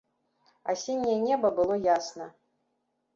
[0.71, 2.27] Асенняе неба было ясна.